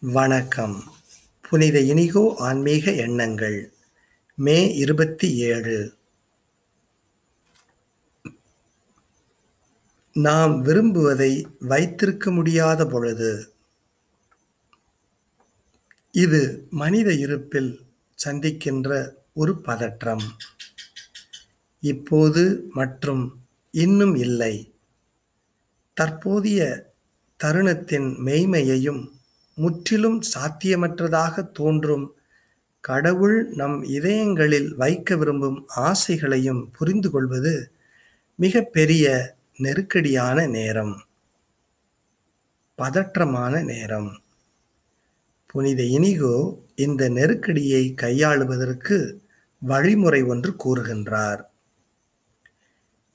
வணக்கம். 0.00 0.82
புனித 1.48 1.80
இனிகோ 1.80 2.34
ஆன்மீக 2.38 2.92
எண்ணங்கள். 2.92 3.72
மே 4.34 4.74
இருபத்தி 4.74 5.36
ஏழு. 5.36 5.94
நாம் 10.12 10.64
விரும்புவதை 10.64 11.44
வைத்திருக்க 11.58 12.30
முடியாத 12.30 12.86
பொழுது 12.86 13.52
இது 16.10 16.66
மனித 16.70 17.12
இருப்பில் 17.12 17.80
சந்திக்கின்ற 18.24 19.12
ஒரு 19.34 19.60
பதற்றம். 19.60 20.36
இப்போது 21.80 22.66
மற்றும் 22.70 23.46
இன்னும் 23.70 24.14
இல்லை. 24.14 24.74
தற்போதைய 25.94 26.92
தருணத்தின் 27.44 28.16
மெய்மையையும் 28.24 29.14
முற்றிலும் 29.58 30.22
சாத்தியமற்றதாக 30.34 31.52
தோன்றும். 31.52 32.14
கடவுள் 32.80 33.48
நம் 33.48 33.82
இதயங்களில் 33.82 34.74
வைக்க 34.74 35.16
விரும்பும் 35.16 35.66
ஆசைகளையும் 35.76 36.68
புரிந்து 36.78 37.10
கொள்வது 37.10 37.72
மிக 38.34 38.60
பெரிய 38.60 39.34
நெருக்கடியான 39.56 40.46
நேரம். 40.46 41.04
பதற்றமான 42.78 43.64
நேரம். 43.64 44.22
புனித 45.46 45.82
இனிகோ 45.82 46.58
இந்த 46.74 47.08
நெருக்கடியை 47.08 47.94
கையாளுவதற்கு 48.02 49.20
வழிமுறை 49.58 50.22
ஒன்று 50.22 50.54
கூறுகின்றார். 50.64 51.42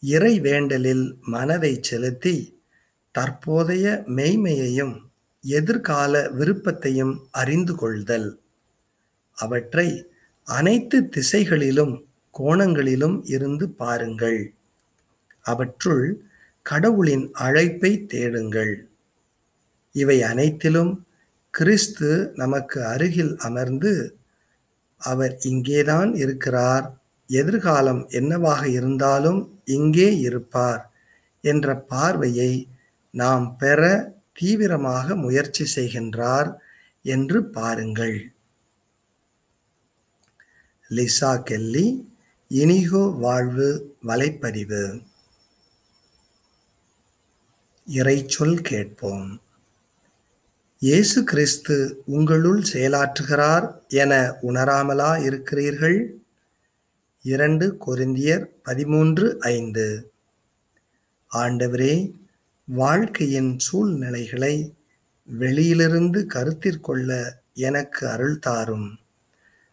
இறை 0.00 0.40
வேண்டலில் 0.40 1.16
மனதை 1.20 1.78
செலுத்தி 1.82 2.62
தற்போதைய 3.10 4.02
மெய்மையையும் 4.06 5.09
எதிர்கால 5.44 6.28
விருப்பத்தையும் 6.28 7.28
அறிந்து 7.30 7.74
கொள்தல். 7.74 8.40
அவற்றை 9.34 10.06
அனைத்து 10.44 11.08
திசைகளிலும் 11.08 12.04
கோணங்களிலும் 12.38 13.16
இருந்து 13.24 13.68
பாருங்கள். 13.68 14.52
அவற்றுள் 15.40 16.24
கடவுளின் 16.62 17.30
அழைப்பை 17.32 18.06
தேடுங்கள். 18.06 18.88
இவை 19.92 20.22
அனைத்திலும் 20.22 21.06
கிறிஸ்து 21.50 22.32
நமக்கு 22.34 22.84
அருகில் 22.84 23.36
அமர்ந்து 23.38 24.18
அவர் 25.00 25.36
இங்கேதான் 25.42 26.14
இருக்கிறார். 26.14 26.98
எதிர்காலம் 27.26 28.08
என்னவாக 28.08 28.68
இருந்தாலும் 28.68 29.60
இங்கே 29.64 30.18
இருப்பார் 30.18 30.90
என்ற 31.40 31.76
பார்வையை 31.76 32.68
நாம் 33.10 33.56
பெற 33.56 33.80
தீவிரமாக 34.40 35.16
முயற்சி 35.16 35.64
செய்கின்றார் 35.74 36.50
என்று 37.14 37.38
பாருங்கள். 37.56 38.18
லிசா 40.90 41.32
கெல்லி 41.42 41.86
இனிகோ 42.50 43.04
வாழ்வு 43.24 43.68
வலைப்பதிவு. 44.06 44.84
இறைச்சொல் 47.98 48.58
கேட்போம். 48.62 49.28
இயேசு 50.80 51.18
கிறிஸ்து 51.24 51.76
உங்களுள் 52.06 52.60
செயலாற்றுகிறார் 52.72 53.66
என 53.88 54.12
உணராமலா 54.42 55.10
இருக்கிறீர்கள்? 55.22 55.98
இரண்டு 57.22 57.66
கொரிந்தியர் 57.86 58.46
பதிமூன்று 58.62 59.26
ஐந்து. 59.40 59.88
ஆண்டவரே 61.30 61.94
வாழ்க்கையின் 62.72 63.58
சூழ்நிலைகளை 63.58 64.74
வெளியிலிருந்து 65.24 66.26
கருத்திற்கொள்ள 66.34 67.32
எனக்கு 67.52 68.08
அருள் 68.08 68.38
தாரும். 68.38 68.98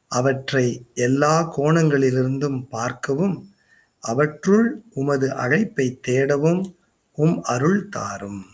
அவற்றை 0.08 0.86
எல்லா 0.94 1.58
கோணங்களிலிருந்தும் 1.58 2.68
பார்க்கவும் 2.70 3.52
அவற்றுள் 4.00 4.81
உமது 4.94 5.34
அழைப்பை 5.34 6.00
தேடவும் 6.08 6.74
உம் 7.12 7.41
அருள் 7.41 7.90
தாரும். 7.90 8.46